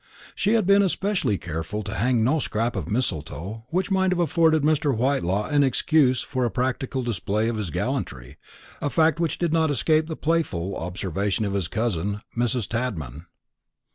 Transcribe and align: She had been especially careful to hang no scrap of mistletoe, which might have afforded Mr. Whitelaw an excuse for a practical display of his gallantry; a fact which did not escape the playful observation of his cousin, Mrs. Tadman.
She 0.33 0.53
had 0.55 0.65
been 0.65 0.81
especially 0.81 1.37
careful 1.37 1.83
to 1.83 1.93
hang 1.93 2.23
no 2.23 2.39
scrap 2.39 2.75
of 2.75 2.89
mistletoe, 2.89 3.65
which 3.69 3.91
might 3.91 4.09
have 4.09 4.17
afforded 4.19 4.63
Mr. 4.63 4.91
Whitelaw 4.97 5.49
an 5.49 5.63
excuse 5.63 6.21
for 6.23 6.43
a 6.43 6.49
practical 6.49 7.03
display 7.03 7.47
of 7.49 7.57
his 7.57 7.69
gallantry; 7.69 8.37
a 8.81 8.89
fact 8.89 9.19
which 9.19 9.37
did 9.37 9.53
not 9.53 9.69
escape 9.69 10.07
the 10.07 10.15
playful 10.15 10.75
observation 10.75 11.45
of 11.45 11.53
his 11.53 11.67
cousin, 11.67 12.21
Mrs. 12.35 12.67
Tadman. 12.67 13.27